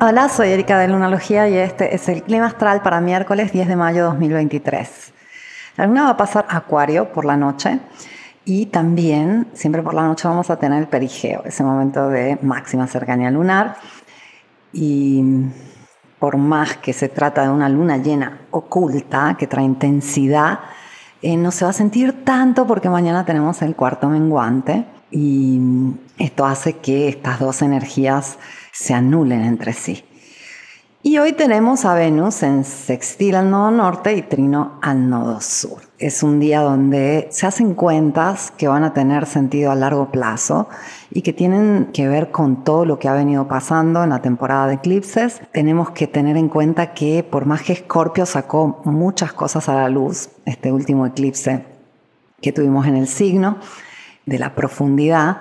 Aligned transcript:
Hola, 0.00 0.28
soy 0.28 0.48
Erika 0.48 0.80
de 0.80 0.88
Lunalogía 0.88 1.48
y 1.48 1.56
este 1.56 1.94
es 1.94 2.08
el 2.08 2.24
clima 2.24 2.46
astral 2.46 2.82
para 2.82 3.00
miércoles 3.00 3.52
10 3.52 3.68
de 3.68 3.76
mayo 3.76 3.98
de 3.98 4.02
2023. 4.02 5.12
La 5.76 5.86
luna 5.86 6.04
va 6.04 6.10
a 6.10 6.16
pasar 6.16 6.46
Acuario 6.48 7.12
por 7.12 7.24
la 7.24 7.36
noche 7.36 7.78
y 8.44 8.66
también 8.66 9.46
siempre 9.52 9.82
por 9.82 9.94
la 9.94 10.02
noche 10.02 10.26
vamos 10.26 10.50
a 10.50 10.56
tener 10.56 10.80
el 10.80 10.88
perigeo, 10.88 11.42
ese 11.44 11.62
momento 11.62 12.08
de 12.08 12.36
máxima 12.42 12.88
cercanía 12.88 13.30
lunar. 13.30 13.76
Y 14.72 15.22
por 16.18 16.36
más 16.36 16.78
que 16.78 16.92
se 16.92 17.08
trata 17.08 17.42
de 17.42 17.50
una 17.50 17.68
luna 17.68 17.96
llena 17.98 18.40
oculta 18.50 19.36
que 19.38 19.46
trae 19.46 19.64
intensidad, 19.64 20.58
eh, 21.22 21.36
no 21.36 21.50
se 21.50 21.64
va 21.64 21.70
a 21.70 21.74
sentir 21.74 22.24
tanto 22.24 22.66
porque 22.66 22.88
mañana 22.88 23.24
tenemos 23.24 23.62
el 23.62 23.74
cuarto 23.74 24.08
menguante 24.08 24.84
y 25.10 25.60
esto 26.18 26.44
hace 26.44 26.74
que 26.74 27.08
estas 27.08 27.40
dos 27.40 27.62
energías 27.62 28.38
se 28.72 28.94
anulen 28.94 29.42
entre 29.42 29.72
sí. 29.72 30.04
Y 31.02 31.18
hoy 31.18 31.32
tenemos 31.32 31.84
a 31.84 31.94
Venus 31.94 32.42
en 32.42 32.64
sextil 32.64 33.36
al 33.36 33.48
nodo 33.48 33.70
norte 33.70 34.14
y 34.14 34.22
trino 34.22 34.80
al 34.82 35.08
nodo 35.08 35.40
sur. 35.40 35.80
Es 35.98 36.24
un 36.24 36.40
día 36.40 36.62
donde 36.62 37.28
se 37.30 37.46
hacen 37.46 37.74
cuentas 37.74 38.50
que 38.50 38.66
van 38.66 38.82
a 38.82 38.92
tener 38.92 39.24
sentido 39.26 39.70
a 39.70 39.76
largo 39.76 40.10
plazo 40.10 40.68
y 41.10 41.22
que 41.22 41.32
tienen 41.32 41.90
que 41.92 42.08
ver 42.08 42.30
con 42.30 42.64
todo 42.64 42.84
lo 42.84 42.98
que 42.98 43.08
ha 43.08 43.14
venido 43.14 43.46
pasando 43.48 44.02
en 44.02 44.10
la 44.10 44.22
temporada 44.22 44.66
de 44.66 44.74
eclipses. 44.74 45.40
Tenemos 45.52 45.90
que 45.90 46.06
tener 46.06 46.36
en 46.36 46.48
cuenta 46.48 46.94
que 46.94 47.22
por 47.22 47.46
más 47.46 47.62
que 47.62 47.72
Escorpio 47.72 48.26
sacó 48.26 48.80
muchas 48.84 49.32
cosas 49.32 49.68
a 49.68 49.74
la 49.74 49.88
luz, 49.88 50.30
este 50.44 50.72
último 50.72 51.06
eclipse 51.06 51.64
que 52.40 52.52
tuvimos 52.52 52.86
en 52.86 52.96
el 52.96 53.06
signo 53.06 53.58
de 54.26 54.38
la 54.38 54.54
profundidad, 54.54 55.38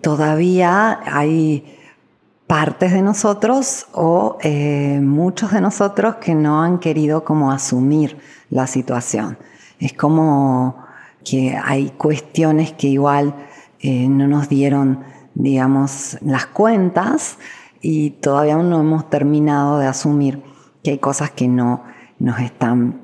todavía 0.00 1.00
hay 1.04 1.76
partes 2.46 2.92
de 2.92 3.02
nosotros 3.02 3.86
o 3.92 4.38
eh, 4.42 5.00
muchos 5.02 5.52
de 5.52 5.60
nosotros 5.60 6.16
que 6.16 6.34
no 6.34 6.62
han 6.62 6.78
querido 6.78 7.24
como 7.24 7.52
asumir 7.52 8.18
la 8.48 8.66
situación. 8.66 9.38
Es 9.78 9.92
como 9.92 10.76
que 11.24 11.56
hay 11.62 11.90
cuestiones 11.90 12.72
que 12.72 12.88
igual 12.88 13.34
eh, 13.80 14.08
no 14.08 14.26
nos 14.26 14.48
dieron, 14.48 15.00
digamos, 15.34 16.18
las 16.20 16.46
cuentas 16.46 17.38
y 17.80 18.10
todavía 18.10 18.56
no 18.56 18.80
hemos 18.80 19.08
terminado 19.10 19.78
de 19.78 19.86
asumir 19.86 20.42
que 20.82 20.92
hay 20.92 20.98
cosas 20.98 21.30
que 21.30 21.48
no 21.48 21.84
nos 22.18 22.40
están 22.40 23.00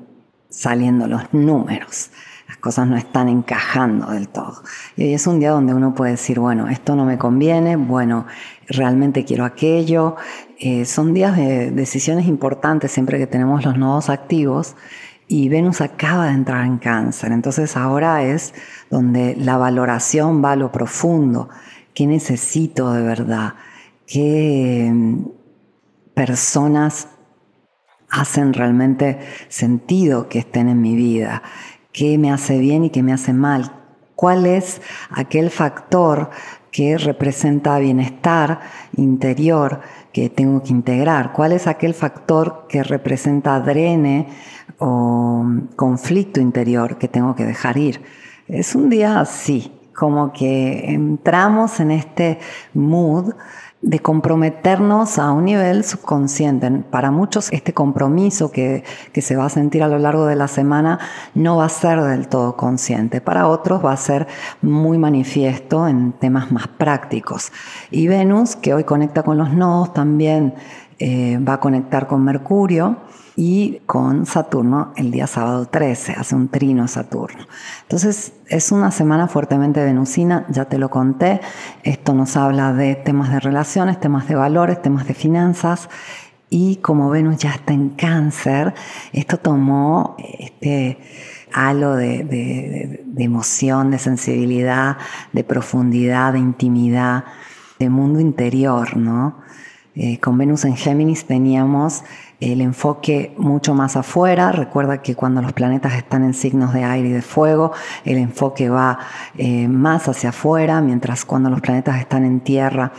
saliendo 0.49 1.07
los 1.07 1.33
números 1.33 2.11
las 2.47 2.57
cosas 2.57 2.87
no 2.87 2.95
están 2.95 3.27
encajando 3.27 4.07
del 4.07 4.29
todo. 4.29 4.63
Y 4.95 5.13
es 5.13 5.27
un 5.27 5.39
día 5.39 5.51
donde 5.51 5.73
uno 5.73 5.93
puede 5.93 6.11
decir, 6.11 6.39
bueno, 6.39 6.69
esto 6.69 6.95
no 6.95 7.03
me 7.03 7.17
conviene, 7.17 7.75
bueno, 7.75 8.25
realmente 8.67 9.25
quiero 9.25 9.43
aquello. 9.43 10.15
Eh, 10.57 10.85
son 10.85 11.13
días 11.13 11.35
de 11.35 11.71
decisiones 11.71 12.25
importantes 12.25 12.91
siempre 12.91 13.17
que 13.17 13.27
tenemos 13.27 13.65
los 13.65 13.77
nodos 13.77 14.09
activos 14.09 14.75
y 15.27 15.49
Venus 15.49 15.81
acaba 15.81 16.27
de 16.27 16.33
entrar 16.33 16.65
en 16.65 16.77
cáncer. 16.77 17.31
Entonces 17.31 17.75
ahora 17.75 18.23
es 18.23 18.53
donde 18.89 19.35
la 19.35 19.57
valoración 19.57 20.43
va 20.43 20.53
a 20.53 20.55
lo 20.55 20.71
profundo. 20.71 21.49
¿Qué 21.93 22.07
necesito 22.07 22.93
de 22.93 23.01
verdad? 23.01 23.55
¿Qué 24.05 24.89
mm, 24.91 25.25
personas 26.13 27.09
hacen 28.09 28.53
realmente 28.53 29.19
sentido 29.49 30.29
que 30.29 30.39
estén 30.39 30.69
en 30.69 30.81
mi 30.81 30.95
vida? 30.95 31.43
qué 31.97 32.19
me 32.19 32.31
hace 32.31 32.59
bien 32.59 32.83
y 32.83 32.91
qué 32.91 33.01
me 33.01 33.11
hace 33.11 33.33
mal, 33.33 33.71
cuál 34.13 34.45
es 34.45 34.81
aquel 35.09 35.49
factor 35.49 36.29
que 36.69 36.95
representa 36.95 37.79
bienestar 37.79 38.59
interior 38.95 39.81
que 40.17 40.31
tengo 40.31 40.63
que 40.63 40.71
integrar, 40.71 41.31
cuál 41.31 41.51
es 41.51 41.67
aquel 41.67 41.93
factor 41.93 42.65
que 42.67 42.81
representa 42.81 43.59
drene 43.59 44.27
o 44.79 45.45
conflicto 45.75 46.41
interior 46.41 46.97
que 46.97 47.07
tengo 47.07 47.35
que 47.35 47.45
dejar 47.45 47.77
ir. 47.77 48.01
Es 48.47 48.73
un 48.73 48.89
día 48.89 49.19
así, 49.19 49.71
como 49.93 50.33
que 50.33 50.91
entramos 50.91 51.79
en 51.79 51.91
este 51.91 52.39
mood 52.73 53.35
de 53.81 53.99
comprometernos 53.99 55.19
a 55.19 55.31
un 55.31 55.45
nivel 55.45 55.83
subconsciente. 55.83 56.69
Para 56.89 57.11
muchos 57.11 57.51
este 57.51 57.73
compromiso 57.73 58.51
que, 58.51 58.83
que, 59.13 59.21
se 59.21 59.35
va 59.35 59.45
a 59.45 59.49
sentir 59.49 59.83
a 59.83 59.87
lo 59.87 59.99
largo 59.99 60.25
de 60.25 60.35
la 60.35 60.47
semana 60.47 60.99
no 61.35 61.57
va 61.57 61.65
a 61.65 61.69
ser 61.69 62.01
del 62.01 62.27
todo 62.27 62.57
consciente. 62.57 63.21
Para 63.21 63.47
otros 63.47 63.85
va 63.85 63.93
a 63.93 63.97
ser 63.97 64.27
muy 64.61 64.97
manifiesto 64.97 65.87
en 65.87 66.13
temas 66.13 66.51
más 66.51 66.67
prácticos. 66.67 67.51
Y 67.91 68.07
Venus, 68.07 68.55
que 68.55 68.73
hoy 68.73 68.83
conecta 68.83 69.23
con 69.23 69.37
los 69.37 69.53
nodos, 69.53 69.93
también 69.93 70.55
eh, 70.99 71.39
va 71.39 71.53
a 71.53 71.59
conectar 71.59 72.07
con 72.07 72.23
Mercurio 72.23 72.97
y 73.35 73.81
con 73.85 74.25
Saturno 74.25 74.93
el 74.95 75.11
día 75.11 75.27
sábado 75.27 75.67
13, 75.67 76.13
hace 76.13 76.35
un 76.35 76.49
trino 76.49 76.87
Saturno. 76.87 77.45
Entonces 77.83 78.33
es 78.47 78.71
una 78.71 78.91
semana 78.91 79.27
fuertemente 79.27 79.83
venusina, 79.83 80.45
ya 80.49 80.65
te 80.65 80.79
lo 80.79 80.89
conté, 80.89 81.41
esto 81.83 82.13
nos 82.13 82.35
habla 82.35 82.73
de 82.73 82.95
temas 82.95 83.31
de 83.31 83.39
relaciones, 83.39 83.99
temas 83.99 84.27
de 84.27 84.35
valores, 84.35 84.81
temas 84.81 85.07
de 85.07 85.13
finanzas 85.13 85.89
y 86.49 86.77
como 86.77 87.09
Venus 87.09 87.37
ya 87.37 87.51
está 87.51 87.73
en 87.73 87.89
cáncer, 87.89 88.73
esto 89.11 89.37
tomó 89.37 90.15
este 90.17 90.97
halo 91.53 91.95
de, 91.95 93.03
emoción, 93.17 93.91
de 93.91 93.99
sensibilidad, 93.99 94.97
de 95.33 95.43
profundidad, 95.43 96.33
de 96.33 96.39
intimidad, 96.39 97.25
de 97.79 97.89
mundo 97.89 98.19
interior, 98.19 98.95
¿no? 98.95 99.39
Eh, 99.99 100.19
con 100.19 100.37
Venus 100.37 100.63
en 100.63 100.75
Géminis 100.75 101.25
teníamos 101.25 102.03
el 102.39 102.61
enfoque 102.61 103.33
mucho 103.39 103.73
más 103.73 103.95
afuera. 103.95 104.51
Recuerda 104.51 105.01
que 105.01 105.15
cuando 105.15 105.41
los 105.41 105.53
planetas 105.53 105.95
están 105.95 106.23
en 106.23 106.35
signos 106.35 106.71
de 106.71 106.83
aire 106.83 107.09
y 107.09 107.11
de 107.13 107.23
fuego, 107.23 107.71
el 108.05 108.19
enfoque 108.19 108.69
va 108.69 108.99
eh, 109.39 109.67
más 109.67 110.07
hacia 110.07 110.29
afuera, 110.29 110.81
mientras 110.81 111.25
cuando 111.25 111.49
los 111.49 111.61
planetas 111.61 111.99
están 111.99 112.25
en 112.25 112.41
tierra 112.41 112.91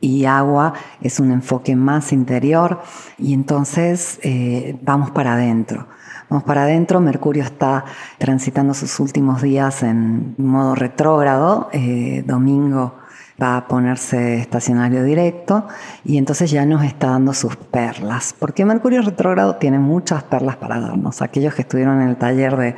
y 0.00 0.24
agua 0.24 0.72
es 1.00 1.20
un 1.20 1.30
enfoque 1.30 1.76
más 1.76 2.12
interior 2.12 2.80
y 3.16 3.32
entonces 3.32 4.18
eh, 4.24 4.76
vamos 4.82 5.12
para 5.12 5.34
adentro. 5.34 5.86
Vamos 6.28 6.42
para 6.42 6.64
adentro, 6.64 7.00
Mercurio 7.00 7.44
está 7.44 7.84
transitando 8.18 8.74
sus 8.74 8.98
últimos 8.98 9.40
días 9.42 9.84
en 9.84 10.34
modo 10.38 10.74
retrógrado, 10.74 11.68
domingo 12.24 12.94
va 13.40 13.56
a 13.56 13.68
ponerse 13.68 14.38
estacionario 14.38 15.02
directo 15.04 15.66
y 16.04 16.18
entonces 16.18 16.50
ya 16.50 16.66
nos 16.66 16.84
está 16.84 17.08
dando 17.08 17.32
sus 17.32 17.56
perlas. 17.56 18.34
Porque 18.38 18.64
Mercurio 18.64 19.02
retrógrado 19.02 19.56
tiene 19.56 19.78
muchas 19.78 20.22
perlas 20.22 20.56
para 20.56 20.80
darnos. 20.80 21.22
Aquellos 21.22 21.54
que 21.54 21.62
estuvieron 21.62 22.00
en 22.02 22.08
el 22.08 22.16
taller 22.16 22.56
de 22.56 22.74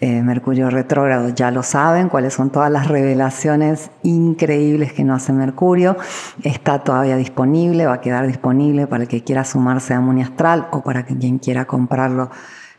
eh, 0.00 0.22
Mercurio 0.22 0.70
retrógrado 0.70 1.28
ya 1.30 1.50
lo 1.50 1.62
saben, 1.62 2.08
cuáles 2.08 2.34
son 2.34 2.50
todas 2.50 2.70
las 2.70 2.88
revelaciones 2.88 3.90
increíbles 4.02 4.92
que 4.92 5.04
nos 5.04 5.22
hace 5.22 5.32
Mercurio. 5.32 5.96
Está 6.42 6.78
todavía 6.80 7.16
disponible, 7.16 7.86
va 7.86 7.94
a 7.94 8.00
quedar 8.00 8.26
disponible 8.26 8.86
para 8.86 9.04
el 9.04 9.08
que 9.08 9.22
quiera 9.22 9.44
sumarse 9.44 9.94
a 9.94 10.00
Muni 10.00 10.22
Astral 10.22 10.68
o 10.70 10.82
para 10.82 11.04
quien 11.04 11.38
quiera 11.38 11.66
comprarlo 11.66 12.30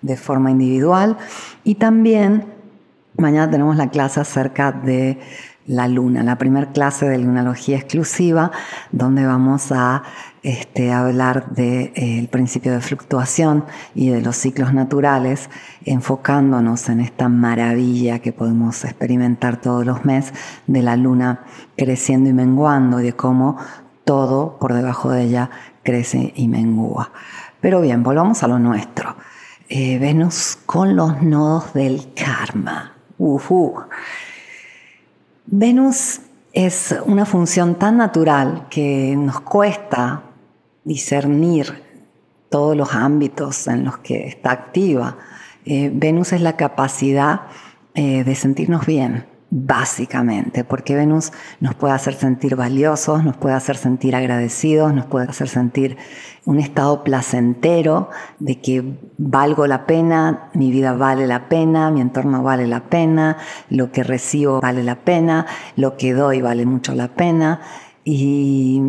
de 0.01 0.17
forma 0.17 0.51
individual. 0.51 1.17
Y 1.63 1.75
también 1.75 2.56
mañana 3.17 3.49
tenemos 3.49 3.75
la 3.75 3.89
clase 3.89 4.19
acerca 4.19 4.71
de 4.71 5.19
la 5.67 5.87
luna, 5.87 6.23
la 6.23 6.37
primera 6.37 6.71
clase 6.71 7.07
de 7.07 7.17
lunalogía 7.17 7.77
exclusiva, 7.77 8.51
donde 8.91 9.25
vamos 9.25 9.71
a 9.71 10.03
este, 10.41 10.93
hablar 10.93 11.49
del 11.51 11.91
eh, 11.95 12.27
principio 12.31 12.71
de 12.71 12.79
fluctuación 12.79 13.65
y 13.93 14.09
de 14.09 14.21
los 14.21 14.37
ciclos 14.37 14.73
naturales, 14.73 15.49
enfocándonos 15.83 16.87
en 16.87 17.01
esta 17.01 17.27
maravilla 17.27 18.19
que 18.19 18.31
podemos 18.31 18.85
experimentar 18.85 19.59
todos 19.59 19.85
los 19.85 20.05
meses 20.05 20.33
de 20.67 20.81
la 20.81 20.95
luna 20.95 21.41
creciendo 21.75 22.29
y 22.29 22.33
menguando 22.33 23.01
y 23.01 23.03
de 23.03 23.13
cómo 23.13 23.57
todo 24.05 24.57
por 24.57 24.73
debajo 24.73 25.11
de 25.11 25.23
ella 25.23 25.49
crece 25.83 26.31
y 26.35 26.47
mengua. 26.47 27.11
Pero 27.59 27.81
bien, 27.81 28.03
volvamos 28.03 28.41
a 28.41 28.47
lo 28.47 28.57
nuestro. 28.57 29.17
Eh, 29.67 29.99
Venus 29.99 30.57
con 30.65 30.95
los 30.95 31.21
nodos 31.21 31.73
del 31.73 32.13
karma. 32.13 32.96
Venus 35.45 36.21
es 36.53 36.95
una 37.05 37.25
función 37.25 37.75
tan 37.75 37.97
natural 37.97 38.67
que 38.69 39.15
nos 39.17 39.39
cuesta 39.41 40.23
discernir 40.83 41.83
todos 42.49 42.75
los 42.75 42.93
ámbitos 42.93 43.67
en 43.67 43.85
los 43.85 43.97
que 43.99 44.27
está 44.27 44.51
activa. 44.51 45.17
Eh, 45.65 45.91
Venus 45.93 46.33
es 46.33 46.41
la 46.41 46.55
capacidad 46.55 47.41
eh, 47.93 48.23
de 48.23 48.35
sentirnos 48.35 48.85
bien, 48.85 49.25
básicamente, 49.49 50.63
porque 50.63 50.95
Venus 50.95 51.31
nos 51.61 51.73
puede 51.75 51.93
hacer 51.93 52.13
sentir 52.13 52.55
valiosos, 52.55 53.23
nos 53.23 53.37
puede 53.37 53.55
hacer 53.55 53.77
sentir 53.77 54.15
agradecidos, 54.15 54.93
nos 54.93 55.05
puede 55.05 55.27
hacer 55.27 55.47
sentir 55.47 55.97
un 56.45 56.59
estado 56.59 57.03
placentero 57.03 58.09
de 58.39 58.59
que 58.59 58.97
valgo 59.17 59.67
la 59.67 59.85
pena, 59.85 60.49
mi 60.53 60.71
vida 60.71 60.93
vale 60.93 61.27
la 61.27 61.47
pena, 61.47 61.91
mi 61.91 62.01
entorno 62.01 62.43
vale 62.43 62.67
la 62.67 62.89
pena, 62.89 63.37
lo 63.69 63.91
que 63.91 64.03
recibo 64.03 64.59
vale 64.59 64.83
la 64.83 64.95
pena, 64.95 65.45
lo 65.75 65.97
que 65.97 66.13
doy 66.13 66.41
vale 66.41 66.65
mucho 66.65 66.93
la 66.93 67.09
pena. 67.09 67.61
Y 68.03 68.81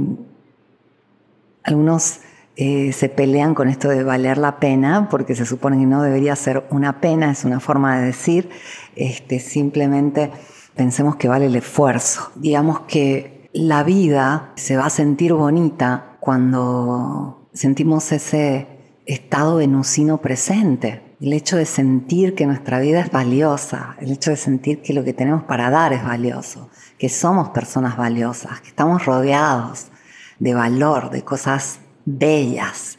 algunos 1.63 2.21
eh, 2.61 2.93
se 2.93 3.09
pelean 3.09 3.55
con 3.55 3.69
esto 3.69 3.89
de 3.89 4.03
valer 4.03 4.37
la 4.37 4.59
pena, 4.59 5.09
porque 5.09 5.37
se 5.37 5.47
supone 5.47 5.79
que 5.79 5.87
no 5.87 6.03
debería 6.03 6.35
ser 6.35 6.67
una 6.71 7.01
pena, 7.01 7.31
es 7.31 7.45
una 7.45 7.61
forma 7.61 8.01
de 8.01 8.07
decir, 8.07 8.51
este, 8.97 9.39
simplemente 9.39 10.33
pensemos 10.75 11.15
que 11.15 11.29
vale 11.29 11.47
el 11.47 11.55
esfuerzo. 11.55 12.33
Digamos 12.35 12.81
que 12.81 13.49
la 13.53 13.85
vida 13.85 14.51
se 14.57 14.77
va 14.77 14.87
a 14.87 14.91
sentir 14.91 15.35
bonita 15.35 16.17
cuando 16.19 17.49
sentimos 17.53 18.11
ese 18.11 18.67
estado 19.07 19.59
venusino 19.59 20.19
presente. 20.19 21.15
El 21.21 21.35
hecho 21.35 21.57
de 21.57 21.65
sentir 21.65 22.35
que 22.35 22.47
nuestra 22.47 22.81
vida 22.81 22.99
es 22.99 23.13
valiosa, 23.13 23.95
el 24.01 24.11
hecho 24.11 24.31
de 24.31 24.37
sentir 24.37 24.83
que 24.83 24.95
lo 24.95 25.05
que 25.05 25.13
tenemos 25.13 25.45
para 25.45 25.71
dar 25.71 25.93
es 25.93 26.03
valioso, 26.03 26.71
que 26.99 27.09
somos 27.09 27.51
personas 27.51 27.97
valiosas, 27.97 28.61
que 28.63 28.69
estamos 28.71 29.07
rodeados 29.07 29.93
de 30.41 30.55
valor, 30.55 31.11
de 31.11 31.23
cosas 31.23 31.79
bellas. 32.17 32.99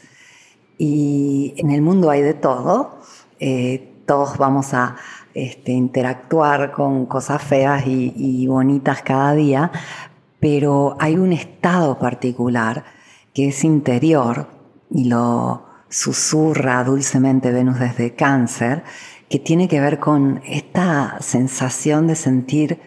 Y 0.77 1.53
en 1.57 1.71
el 1.71 1.81
mundo 1.81 2.09
hay 2.09 2.21
de 2.21 2.33
todo. 2.33 2.99
Eh, 3.39 4.03
todos 4.05 4.37
vamos 4.37 4.73
a 4.73 4.95
este, 5.33 5.71
interactuar 5.71 6.71
con 6.71 7.05
cosas 7.05 7.41
feas 7.43 7.85
y, 7.85 8.13
y 8.15 8.47
bonitas 8.47 9.01
cada 9.01 9.33
día, 9.33 9.71
pero 10.39 10.95
hay 10.99 11.17
un 11.17 11.33
estado 11.33 11.99
particular 11.99 12.83
que 13.33 13.49
es 13.49 13.63
interior 13.63 14.47
y 14.89 15.05
lo 15.05 15.65
susurra 15.89 16.83
dulcemente 16.83 17.51
Venus 17.51 17.79
desde 17.79 18.15
cáncer, 18.15 18.83
que 19.27 19.39
tiene 19.39 19.67
que 19.67 19.79
ver 19.79 19.99
con 19.99 20.41
esta 20.45 21.17
sensación 21.19 22.07
de 22.07 22.15
sentir, 22.15 22.79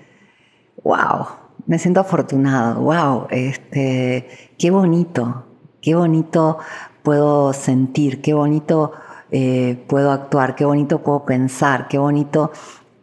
wow, 0.82 1.26
me 1.66 1.78
siento 1.78 2.00
afortunado, 2.00 2.80
wow, 2.80 3.26
este, 3.30 4.54
qué 4.58 4.70
bonito, 4.70 5.51
qué 5.82 5.94
bonito 5.94 6.58
puedo 7.02 7.52
sentir, 7.52 8.22
qué 8.22 8.32
bonito 8.32 8.92
eh, 9.30 9.84
puedo 9.88 10.12
actuar, 10.12 10.54
qué 10.54 10.64
bonito 10.64 11.02
puedo 11.02 11.24
pensar, 11.24 11.88
qué 11.88 11.98
bonito 11.98 12.52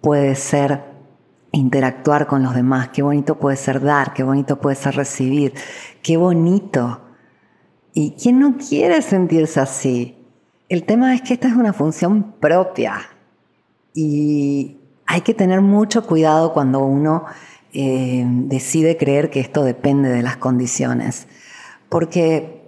puede 0.02 0.36
ser 0.36 0.84
interactuar 1.52 2.28
con 2.28 2.44
los 2.44 2.56
demás, 2.56 2.90
qué 2.90 3.02
bonito 3.02 3.40
puede 3.40 3.58
ser 3.58 3.82
dar, 3.82 4.14
qué 4.14 4.24
bonito 4.24 4.60
puede 4.60 4.76
ser 4.76 4.96
recibir, 4.96 5.54
qué 6.02 6.18
bonito. 6.18 7.02
¿Y 7.94 8.12
quién 8.12 8.40
no 8.40 8.58
quiere 8.58 9.02
sentirse 9.02 9.60
así? 9.60 10.16
El 10.70 10.86
tema 10.86 11.14
es 11.16 11.22
que 11.22 11.34
esta 11.34 11.48
es 11.48 11.56
una 11.56 11.74
función 11.74 12.36
propia 12.40 13.02
y 13.94 14.78
hay 15.08 15.22
que 15.22 15.34
tener 15.34 15.62
mucho 15.62 16.06
cuidado 16.06 16.54
cuando 16.54 16.80
uno 16.80 17.26
eh, 17.74 18.24
decide 18.26 18.96
creer 18.96 19.32
que 19.32 19.40
esto 19.40 19.64
depende 19.64 20.10
de 20.10 20.22
las 20.22 20.38
condiciones, 20.38 21.28
porque 21.90 22.59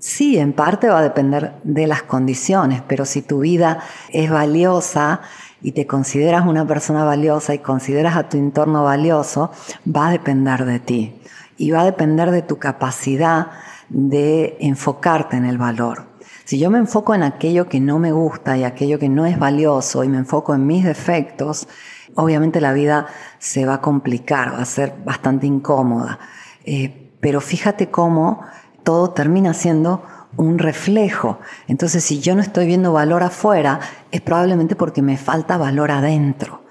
Sí, 0.00 0.38
en 0.38 0.52
parte 0.52 0.88
va 0.88 0.98
a 0.98 1.02
depender 1.02 1.54
de 1.62 1.86
las 1.86 2.02
condiciones, 2.02 2.82
pero 2.86 3.04
si 3.04 3.22
tu 3.22 3.40
vida 3.40 3.80
es 4.10 4.30
valiosa 4.30 5.20
y 5.62 5.72
te 5.72 5.86
consideras 5.86 6.46
una 6.46 6.66
persona 6.66 7.04
valiosa 7.04 7.54
y 7.54 7.58
consideras 7.58 8.16
a 8.16 8.28
tu 8.28 8.36
entorno 8.36 8.84
valioso, 8.84 9.50
va 9.84 10.08
a 10.08 10.10
depender 10.10 10.64
de 10.64 10.80
ti 10.80 11.20
y 11.56 11.70
va 11.70 11.82
a 11.82 11.84
depender 11.84 12.30
de 12.30 12.42
tu 12.42 12.58
capacidad 12.58 13.48
de 13.88 14.56
enfocarte 14.60 15.36
en 15.36 15.44
el 15.44 15.58
valor. 15.58 16.06
Si 16.44 16.58
yo 16.58 16.70
me 16.70 16.78
enfoco 16.78 17.14
en 17.14 17.22
aquello 17.22 17.68
que 17.68 17.80
no 17.80 17.98
me 17.98 18.12
gusta 18.12 18.56
y 18.56 18.64
aquello 18.64 18.98
que 18.98 19.08
no 19.08 19.24
es 19.24 19.38
valioso 19.38 20.04
y 20.04 20.08
me 20.08 20.18
enfoco 20.18 20.54
en 20.54 20.66
mis 20.66 20.84
defectos, 20.84 21.68
obviamente 22.14 22.60
la 22.60 22.72
vida 22.72 23.06
se 23.38 23.64
va 23.64 23.74
a 23.74 23.80
complicar, 23.80 24.52
va 24.52 24.62
a 24.62 24.66
ser 24.66 24.94
bastante 25.04 25.46
incómoda. 25.46 26.18
Eh, 26.64 27.12
pero 27.20 27.40
fíjate 27.40 27.90
cómo 27.90 28.42
todo 28.84 29.10
termina 29.10 29.54
siendo 29.54 30.02
un 30.36 30.58
reflejo. 30.58 31.38
Entonces, 31.66 32.04
si 32.04 32.20
yo 32.20 32.34
no 32.34 32.42
estoy 32.42 32.66
viendo 32.66 32.92
valor 32.92 33.22
afuera, 33.22 33.80
es 34.12 34.20
probablemente 34.20 34.76
porque 34.76 35.02
me 35.02 35.16
falta 35.16 35.56
valor 35.56 35.90
adentro. 35.90 36.62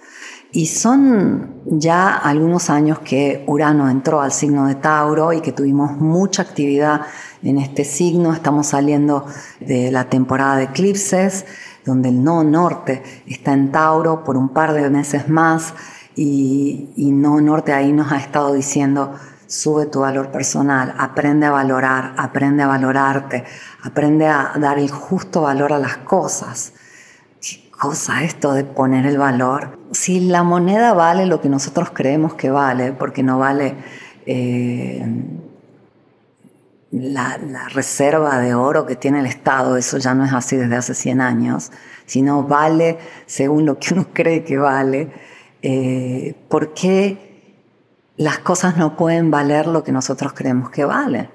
Y 0.51 0.67
son 0.67 1.63
ya 1.65 2.15
algunos 2.15 2.69
años 2.69 2.99
que 2.99 3.43
Urano 3.47 3.89
entró 3.89 4.21
al 4.21 4.31
signo 4.31 4.67
de 4.67 4.75
Tauro 4.75 5.33
y 5.33 5.41
que 5.41 5.51
tuvimos 5.51 5.97
mucha 5.97 6.43
actividad 6.43 7.01
en 7.41 7.57
este 7.57 7.83
signo. 7.83 8.33
Estamos 8.33 8.67
saliendo 8.67 9.25
de 9.59 9.89
la 9.89 10.09
temporada 10.09 10.57
de 10.57 10.65
eclipses, 10.65 11.47
donde 11.85 12.09
el 12.09 12.23
no 12.23 12.43
norte 12.43 13.01
está 13.25 13.53
en 13.53 13.71
Tauro 13.71 14.23
por 14.23 14.37
un 14.37 14.49
par 14.49 14.73
de 14.73 14.87
meses 14.91 15.27
más 15.27 15.73
y, 16.15 16.89
no 16.97 17.41
norte 17.41 17.73
ahí 17.73 17.91
nos 17.91 18.11
ha 18.11 18.17
estado 18.17 18.53
diciendo 18.53 19.13
Sube 19.53 19.85
tu 19.85 19.99
valor 19.99 20.31
personal, 20.31 20.95
aprende 20.97 21.45
a 21.45 21.51
valorar, 21.51 22.15
aprende 22.17 22.63
a 22.63 22.67
valorarte, 22.67 23.43
aprende 23.83 24.25
a 24.25 24.53
dar 24.59 24.79
el 24.79 24.89
justo 24.89 25.41
valor 25.41 25.73
a 25.73 25.77
las 25.77 25.97
cosas. 25.97 26.73
¿Qué 27.39 27.69
cosa 27.69 28.23
esto 28.23 28.53
de 28.53 28.63
poner 28.63 29.05
el 29.05 29.19
valor? 29.19 29.77
Si 29.91 30.21
la 30.21 30.41
moneda 30.41 30.93
vale 30.93 31.27
lo 31.27 31.39
que 31.39 31.49
nosotros 31.49 31.91
creemos 31.91 32.33
que 32.33 32.49
vale, 32.49 32.93
porque 32.93 33.21
no 33.21 33.37
vale 33.37 33.75
eh, 34.25 35.05
la, 36.89 37.37
reserva 37.75 38.39
de 38.39 38.55
oro 38.55 38.87
que 38.87 38.95
tiene 38.95 39.19
el 39.19 39.27
Estado, 39.27 39.77
eso 39.77 39.99
ya 39.99 40.15
no 40.15 40.25
es 40.25 40.33
así 40.33 40.55
desde 40.55 40.77
hace 40.77 40.95
100 40.95 41.21
años, 41.21 41.71
sino 42.07 42.41
vale 42.41 42.97
según 43.27 43.67
lo 43.67 43.77
que 43.77 43.93
uno 43.93 44.07
cree 44.13 44.43
que 44.43 44.57
vale, 44.57 45.11
eh, 45.61 46.33
¿por 46.49 46.73
qué? 46.73 47.32
Las 48.17 48.39
cosas 48.39 48.77
no 48.77 48.95
pueden 48.95 49.31
valer 49.31 49.67
lo 49.67 49.83
que 49.83 49.91
nosotros 49.91 50.33
creemos 50.33 50.69
que 50.69 50.85
vale. 50.85 51.29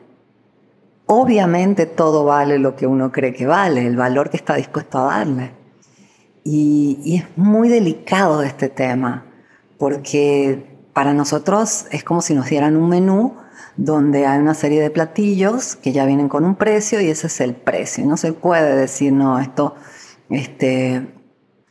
Obviamente 1.07 1.87
todo 1.87 2.25
vale 2.25 2.59
lo 2.59 2.77
que 2.77 2.87
uno 2.87 3.11
cree 3.11 3.33
que 3.33 3.47
vale, 3.47 3.87
el 3.87 3.97
valor 3.97 4.31
que 4.31 4.37
está 4.37 4.55
dispuesto 4.55 4.99
a 4.99 5.17
darle. 5.17 5.53
Y, 6.45 7.17
es 7.17 7.25
muy 7.37 7.69
delicado 7.69 8.43
este 8.43 8.69
tema, 8.69 9.27
porque 9.79 10.79
para 10.93 11.13
nosotros 11.15 11.87
es 11.91 12.05
como 12.05 12.23
si 12.23 12.35
nos 12.35 12.49
dieran 12.49 12.77
un 12.77 12.89
menú 12.89 13.35
donde 13.77 14.27
hay 14.27 14.39
una 14.39 14.55
serie 14.55 14.81
de 14.81 14.91
platillos 14.91 15.77
que 15.77 15.93
ya 15.93 16.05
vienen 16.05 16.29
con 16.29 16.45
un 16.45 16.57
precio 16.57 17.01
y 17.01 17.09
ese 17.09 17.29
es 17.29 17.41
el 17.41 17.55
precio. 17.55 18.05
No 18.07 18.17
se 18.17 18.33
puede 18.33 18.77
decir, 18.77 19.13
no, 19.13 19.39
esto 19.39 19.75
este, 20.31 21.07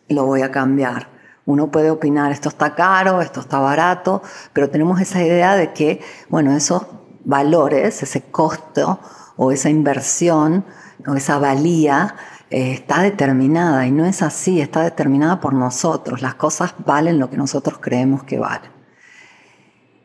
lo 0.07 0.25
voy 0.25 0.41
a 0.41 0.51
cambiar. 0.51 1.16
Uno 1.47 1.71
puede 1.71 1.89
opinar, 1.89 2.33
esto 2.33 2.49
está 2.49 2.75
caro, 2.75 3.21
esto 3.21 3.39
está 3.39 3.59
barato, 3.59 4.21
pero 4.51 4.69
tenemos 4.69 4.99
esa 4.99 5.23
idea 5.23 5.55
de 5.55 5.71
que, 5.71 6.01
bueno, 6.27 6.51
esos 6.51 6.85
valores, 7.23 8.03
ese 8.03 8.23
costo 8.23 8.99
o 9.37 9.53
esa 9.53 9.69
inversión 9.69 10.65
o 11.07 11.15
esa 11.15 11.39
valía 11.39 12.15
eh, 12.49 12.73
está 12.73 13.01
determinada 13.01 13.87
y 13.87 13.91
no 13.91 14.05
es 14.05 14.21
así, 14.21 14.59
está 14.59 14.81
determinada 14.81 15.39
por 15.39 15.53
nosotros. 15.53 16.21
Las 16.21 16.35
cosas 16.35 16.75
valen 16.85 17.17
lo 17.17 17.29
que 17.29 17.37
nosotros 17.37 17.79
creemos 17.79 18.23
que 18.23 18.39
valen. 18.39 18.71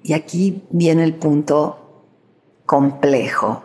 Y 0.04 0.12
aquí 0.12 0.64
viene 0.70 1.02
el 1.02 1.14
punto 1.14 2.06
complejo. 2.66 3.64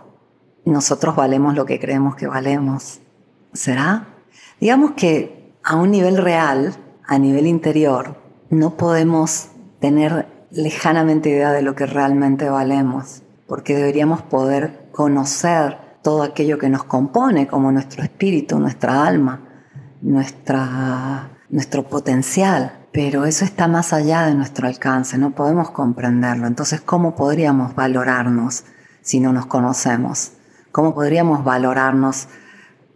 Nosotros 0.66 1.16
valemos 1.16 1.54
lo 1.54 1.68
que 1.68 1.80
creemos 1.80 2.16
que 2.16 2.26
valemos. 2.26 3.02
¿Será? 3.54 4.08
Digamos 4.60 4.94
que 4.94 5.54
a 5.64 5.76
un 5.76 5.92
nivel 5.92 6.18
real, 6.18 6.76
a 7.08 7.18
nivel 7.18 7.48
interior 7.48 8.16
no 8.50 8.78
podemos 8.78 9.50
tener 9.80 10.28
lejanamente 10.52 11.30
idea 11.30 11.52
de 11.52 11.62
lo 11.62 11.76
que 11.76 11.86
realmente 11.86 12.50
valemos, 12.50 13.24
porque 13.48 13.76
deberíamos 13.76 14.22
poder 14.22 14.90
conocer 14.92 15.78
todo 16.02 16.24
aquello 16.24 16.58
que 16.58 16.70
nos 16.70 16.84
compone, 16.84 17.48
como 17.48 17.72
nuestro 17.72 18.04
espíritu, 18.04 18.60
nuestra 18.60 19.06
alma, 19.06 19.66
nuestra, 20.02 21.30
nuestro 21.50 21.84
potencial. 21.84 22.88
Pero 22.94 23.26
eso 23.26 23.46
está 23.46 23.68
más 23.68 23.94
allá 23.94 24.26
de 24.26 24.34
nuestro 24.34 24.68
alcance, 24.68 25.18
no 25.18 25.32
podemos 25.36 25.72
comprenderlo. 25.72 26.48
Entonces, 26.48 26.82
¿cómo 26.82 27.16
podríamos 27.16 27.76
valorarnos 27.76 28.64
si 29.02 29.20
no 29.20 29.34
nos 29.34 29.46
conocemos? 29.46 30.32
¿Cómo 30.72 30.96
podríamos 30.96 31.44
valorarnos 31.44 32.28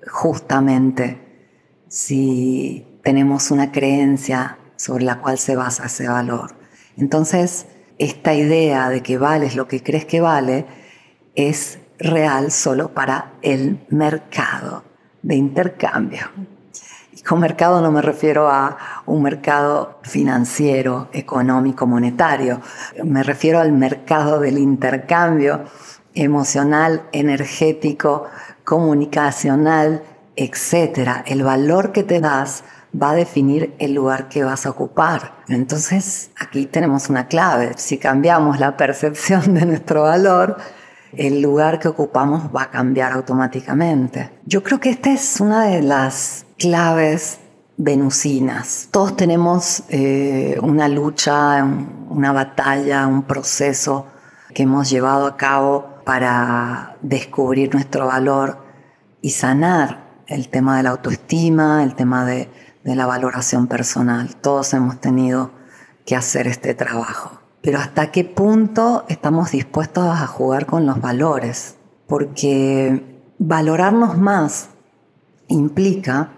justamente 0.09 1.83
si 1.87 2.90
tenemos 3.03 3.51
una 3.51 3.71
creencia 3.71 4.57
sobre 4.75 5.03
la 5.03 5.19
cual 5.19 5.37
se 5.37 5.55
basa 5.55 5.85
ese 5.85 6.07
valor. 6.07 6.55
Entonces, 6.97 7.67
esta 7.97 8.33
idea 8.33 8.89
de 8.89 9.01
que 9.03 9.17
vales 9.17 9.55
lo 9.55 9.67
que 9.67 9.83
crees 9.83 10.05
que 10.05 10.21
vale 10.21 10.65
es 11.35 11.79
real 11.99 12.51
solo 12.51 12.93
para 12.93 13.33
el 13.41 13.85
mercado 13.89 14.83
de 15.21 15.35
intercambio. 15.35 16.31
con 17.27 17.39
mercado 17.39 17.81
no 17.81 17.91
me 17.91 18.01
refiero 18.01 18.49
a 18.49 19.03
un 19.05 19.21
mercado 19.21 19.99
financiero, 20.01 21.09
económico, 21.13 21.85
monetario. 21.85 22.59
Me 23.03 23.21
refiero 23.21 23.59
al 23.59 23.71
mercado 23.71 24.39
del 24.39 24.57
intercambio 24.57 25.65
emocional, 26.15 27.03
energético, 27.11 28.25
comunicacional, 28.63 30.01
etc. 30.35 31.21
El 31.25 31.43
valor 31.43 31.91
que 31.91 32.03
te 32.03 32.19
das 32.19 32.63
va 32.99 33.11
a 33.11 33.15
definir 33.15 33.73
el 33.79 33.93
lugar 33.93 34.27
que 34.27 34.43
vas 34.43 34.65
a 34.65 34.71
ocupar. 34.71 35.43
Entonces, 35.47 36.31
aquí 36.39 36.65
tenemos 36.65 37.09
una 37.09 37.27
clave. 37.27 37.73
Si 37.77 37.97
cambiamos 37.97 38.59
la 38.59 38.77
percepción 38.77 39.53
de 39.53 39.65
nuestro 39.65 40.03
valor, 40.03 40.57
el 41.13 41.41
lugar 41.41 41.79
que 41.79 41.87
ocupamos 41.87 42.49
va 42.55 42.63
a 42.63 42.71
cambiar 42.71 43.13
automáticamente. 43.13 44.31
Yo 44.45 44.63
creo 44.63 44.79
que 44.79 44.89
esta 44.89 45.11
es 45.11 45.39
una 45.39 45.65
de 45.65 45.81
las 45.81 46.45
claves 46.57 47.39
venusinas. 47.77 48.87
Todos 48.91 49.15
tenemos 49.17 49.83
eh, 49.89 50.57
una 50.61 50.87
lucha, 50.87 51.65
una 52.09 52.31
batalla, 52.31 53.07
un 53.07 53.23
proceso 53.23 54.05
que 54.53 54.63
hemos 54.63 54.89
llevado 54.89 55.25
a 55.25 55.37
cabo 55.37 56.01
para 56.05 56.97
descubrir 57.01 57.73
nuestro 57.73 58.07
valor 58.07 58.57
y 59.21 59.31
sanar 59.31 60.11
el 60.27 60.49
tema 60.49 60.77
de 60.77 60.83
la 60.83 60.91
autoestima, 60.91 61.83
el 61.83 61.95
tema 61.95 62.25
de, 62.25 62.49
de 62.83 62.95
la 62.95 63.05
valoración 63.05 63.67
personal. 63.67 64.35
Todos 64.35 64.73
hemos 64.73 64.99
tenido 64.99 65.51
que 66.05 66.15
hacer 66.15 66.47
este 66.47 66.73
trabajo. 66.73 67.39
Pero 67.61 67.79
hasta 67.79 68.11
qué 68.11 68.23
punto 68.23 69.05
estamos 69.07 69.51
dispuestos 69.51 70.05
a 70.05 70.25
jugar 70.27 70.65
con 70.65 70.85
los 70.85 70.99
valores. 70.99 71.75
Porque 72.07 73.21
valorarnos 73.37 74.17
más 74.17 74.69
implica 75.47 76.31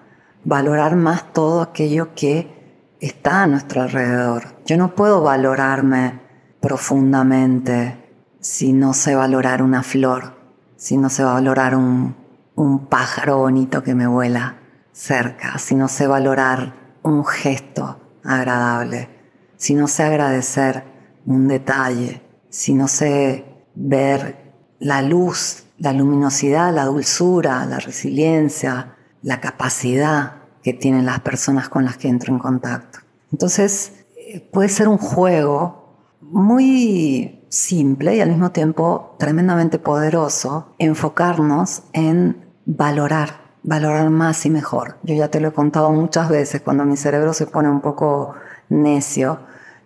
valorar 0.44 0.96
más 0.96 1.32
todo 1.32 1.62
aquello 1.62 2.14
que 2.16 2.96
está 3.00 3.44
a 3.44 3.48
nuestro 3.48 3.82
alrededor. 3.82 4.44
Yo 4.66 4.78
no 4.78 4.96
puedo 4.96 5.22
valorarme 5.22 6.20
profundamente 6.60 7.98
si 8.40 8.74
no 8.74 8.94
sé 8.94 9.16
valorar 9.16 9.62
una 9.62 9.84
flor, 9.84 10.36
si 10.76 10.98
no 10.98 11.10
sé 11.10 11.24
valorar 11.24 11.76
un, 11.76 12.16
un 12.56 12.88
pájaro 12.88 13.38
bonito 13.38 13.84
que 13.84 13.96
me 13.96 14.08
vuela 14.08 14.63
cerca, 14.94 15.58
si 15.58 15.76
no 15.76 15.88
sé 15.88 16.08
valorar 16.08 16.76
un 17.04 17.26
gesto 17.26 18.00
agradable, 18.24 19.10
si 19.58 19.76
no 19.76 19.88
sé 19.88 20.04
agradecer 20.04 20.84
un 21.26 21.48
detalle, 21.48 22.22
si 22.50 22.74
no 22.74 22.88
sé 22.88 23.46
ver 23.76 24.54
la 24.80 25.02
luz, 25.02 25.66
la 25.80 25.94
luminosidad, 25.94 26.74
la 26.74 26.86
dulzura, 26.86 27.66
la 27.66 27.80
resiliencia, 27.80 28.96
la 29.22 29.42
capacidad 29.42 30.44
que 30.62 30.74
tienen 30.74 31.06
las 31.06 31.20
personas 31.22 31.70
con 31.70 31.86
las 31.86 31.98
que 31.98 32.08
entro 32.08 32.34
en 32.34 32.40
contacto. 32.40 33.00
Entonces, 33.32 34.06
eh, 34.16 34.40
puede 34.40 34.70
ser 34.70 34.88
un 34.88 34.98
juego 34.98 36.18
muy 36.22 37.46
simple 37.50 38.16
y 38.16 38.22
al 38.22 38.30
mismo 38.30 38.52
tiempo 38.52 39.16
tremendamente 39.20 39.78
poderoso 39.80 40.74
enfocarnos 40.80 41.84
en 41.94 42.46
valorar, 42.66 43.43
valorar 43.64 44.10
más 44.10 44.46
y 44.46 44.50
mejor. 44.50 44.98
Yo 45.04 45.16
ya 45.16 45.30
te 45.30 45.40
lo 45.40 45.50
he 45.50 45.54
contado 45.54 45.92
muchas 45.92 46.30
veces, 46.30 46.62
cuando 46.62 46.86
mi 46.86 46.98
cerebro 46.98 47.34
se 47.34 47.48
pone 47.48 47.70
un 47.70 47.82
poco 47.82 48.36
necio, 48.70 49.40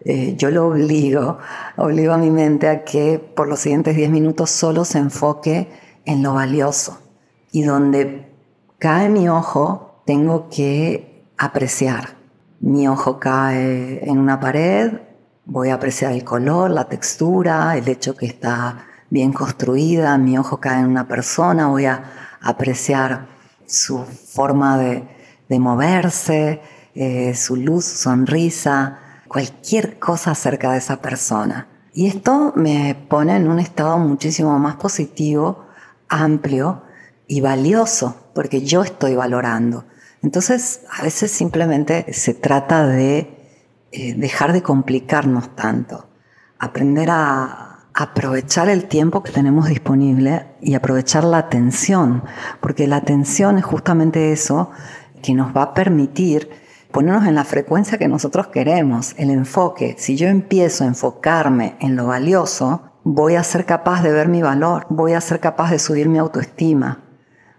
eh, 0.04 0.36
yo 0.36 0.52
lo 0.52 0.68
obligo, 0.68 1.38
obligo 1.78 2.14
a 2.14 2.18
mi 2.18 2.32
mente 2.32 2.68
a 2.68 2.84
que 2.84 3.20
por 3.20 3.48
los 3.48 3.60
siguientes 3.60 3.96
10 3.96 4.10
minutos 4.10 4.50
solo 4.50 4.84
se 4.86 5.00
enfoque 5.00 5.70
en 6.06 6.24
lo 6.24 6.34
valioso 6.34 7.00
y 7.52 7.64
donde 7.64 8.32
cae 8.80 9.10
mi 9.10 9.30
ojo, 9.30 10.02
tengo 10.06 10.50
que 10.50 11.26
apreciar. 11.38 12.18
Mi 12.60 12.88
ojo 12.88 13.20
cae 13.20 14.04
en 14.10 14.18
una 14.18 14.40
pared, 14.40 15.02
voy 15.46 15.70
a 15.70 15.76
apreciar 15.76 16.12
el 16.12 16.24
color, 16.24 16.72
la 16.72 16.86
textura, 16.86 17.78
el 17.78 17.88
hecho 17.88 18.16
que 18.16 18.26
está 18.26 18.86
bien 19.10 19.32
construida. 19.34 20.18
Mi 20.18 20.38
ojo 20.38 20.60
cae 20.60 20.80
en 20.80 20.88
una 20.88 21.08
persona, 21.08 21.68
voy 21.68 21.86
a 21.86 22.04
apreciar 22.42 23.37
su 23.68 24.04
forma 24.06 24.78
de, 24.78 25.60
moverse, 25.60 26.62
eh, 26.96 27.36
su 27.36 27.56
luz, 27.56 27.86
su 27.86 27.98
sonrisa, 27.98 29.00
cualquier 29.28 30.00
cosa 30.00 30.32
acerca 30.32 30.72
de 30.72 30.80
esa 30.80 31.02
persona. 31.02 31.68
Y 31.94 32.08
esto 32.08 32.54
me 32.56 32.96
pone 33.10 33.36
en 33.36 33.48
un 33.48 33.60
estado 33.60 33.98
muchísimo 33.98 34.58
más 34.60 34.76
positivo, 34.76 35.66
amplio 36.10 36.84
y 37.28 37.42
valioso, 37.42 38.32
porque 38.34 38.62
yo 38.62 38.84
estoy 38.84 39.16
valorando. 39.16 39.86
Entonces, 40.24 40.82
a 40.92 41.04
veces 41.04 41.32
simplemente 41.32 42.12
se 42.14 42.34
trata 42.34 42.88
de 42.88 43.38
eh, 43.92 44.14
dejar 44.16 44.54
de 44.54 44.62
complicarnos 44.62 45.56
tanto, 45.56 46.10
aprender 46.60 47.10
a 47.12 47.67
aprovechar 48.00 48.70
el 48.70 48.86
tiempo 48.86 49.24
que 49.24 49.32
tenemos 49.32 49.70
disponible 49.70 50.46
y 50.62 50.76
aprovechar 50.76 51.24
la 51.24 51.40
atención, 51.40 52.24
porque 52.62 52.86
la 52.86 52.98
atención 52.98 53.58
es 53.58 53.66
justamente 53.66 54.32
eso 54.32 54.70
que 55.24 55.34
nos 55.34 55.56
va 55.58 55.64
a 55.64 55.74
permitir 55.74 56.48
ponernos 56.92 57.26
en 57.26 57.34
la 57.34 57.44
frecuencia 57.44 57.98
que 57.98 58.08
nosotros 58.08 58.50
queremos, 58.50 59.16
el 59.18 59.32
enfoque. 59.32 59.96
Si 59.98 60.16
yo 60.16 60.28
empiezo 60.28 60.84
a 60.84 60.88
enfocarme 60.88 61.76
en 61.80 61.96
lo 61.96 62.06
valioso, 62.06 62.84
voy 63.04 63.34
a 63.34 63.42
ser 63.42 63.66
capaz 63.66 64.04
de 64.04 64.12
ver 64.12 64.28
mi 64.28 64.44
valor, 64.44 64.86
voy 64.90 65.14
a 65.14 65.22
ser 65.22 65.40
capaz 65.40 65.72
de 65.72 65.80
subir 65.80 66.08
mi 66.08 66.20
autoestima, 66.20 67.04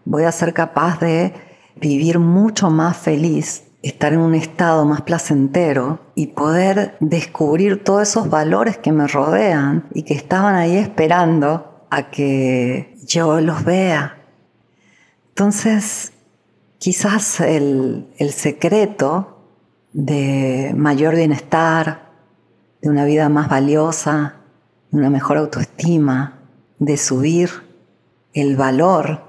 voy 0.05 0.23
a 0.23 0.31
ser 0.31 0.55
capaz 0.55 1.01
de 1.01 1.35
vivir 1.81 2.21
mucho 2.21 2.71
más 2.71 2.97
feliz, 2.97 3.65
estar 3.83 4.13
en 4.13 4.21
un 4.21 4.35
estado 4.35 4.85
más 4.85 5.03
placentero 5.03 6.01
y 6.15 6.29
poder 6.29 6.97
descubrir 7.01 7.85
todos 7.85 8.09
esos 8.09 8.29
valores 8.29 8.79
que 8.79 8.93
me 8.93 9.07
rodean 9.07 9.89
y 9.95 10.03
que 10.03 10.15
estaban 10.15 10.57
ahí 10.57 10.77
esperando 10.77 11.87
a 11.91 12.11
que 12.11 12.97
yo 13.07 13.41
los 13.41 13.65
vea. 13.65 14.19
Entonces, 15.29 16.13
quizás 16.79 17.41
el, 17.41 18.09
el 18.19 18.33
secreto 18.33 19.45
de 19.93 20.75
mayor 20.77 21.15
bienestar, 21.15 22.09
de 22.83 22.91
una 22.91 23.05
vida 23.05 23.29
más 23.29 23.49
valiosa, 23.49 24.37
de 24.91 24.99
una 24.99 25.11
mejor 25.11 25.37
autoestima, 25.39 26.41
de 26.79 26.97
subir 26.97 27.51
el 28.33 28.57
valor 28.57 29.29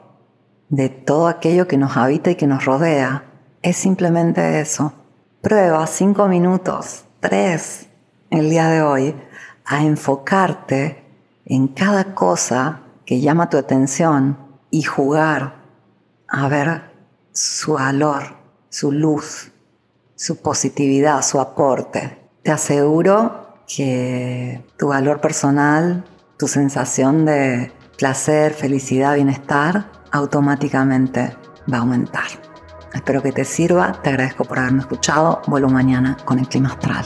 de 0.70 0.90
todo 0.90 1.28
aquello 1.28 1.68
que 1.68 1.78
nos 1.78 1.98
habita 1.98 2.32
y 2.32 2.36
que 2.36 2.48
nos 2.48 2.66
rodea, 2.66 3.29
es 3.62 3.78
simplemente 3.78 4.60
eso. 4.60 4.94
Prueba 5.42 5.86
cinco 5.88 6.28
minutos, 6.28 7.06
tres, 7.20 7.88
el 8.30 8.50
día 8.50 8.68
de 8.68 8.82
hoy, 8.82 9.16
a 9.66 9.84
enfocarte 9.84 11.04
en 11.46 11.68
cada 11.68 12.16
cosa 12.16 12.82
que 13.06 13.22
llama 13.22 13.50
tu 13.50 13.58
atención 13.58 14.38
y 14.70 14.84
jugar 14.84 15.56
a 16.28 16.48
ver 16.48 16.92
su 17.32 17.74
valor, 17.74 18.38
su 18.70 18.92
luz, 18.92 19.52
su 20.16 20.42
positividad, 20.42 21.22
su 21.22 21.40
aporte. 21.40 22.20
Te 22.44 22.52
aseguro 22.52 23.56
que 23.68 24.66
tu 24.78 24.90
valor 24.90 25.22
personal, 25.22 26.04
tu 26.38 26.48
sensación 26.48 27.26
de 27.26 27.72
placer, 27.98 28.54
felicidad, 28.54 29.16
bienestar, 29.16 29.92
automáticamente 30.12 31.36
va 31.72 31.78
a 31.78 31.82
aumentar. 31.82 32.49
Espero 32.94 33.22
que 33.22 33.32
te 33.32 33.46
sirva, 33.46 33.94
te 34.02 34.10
agradezco 34.10 34.46
por 34.46 34.60
haberme 34.60 34.80
escuchado, 34.80 35.42
vuelvo 35.48 35.70
mañana 35.70 36.18
con 36.26 36.40
el 36.40 36.48
clima 36.48 36.70
astral. 36.70 37.06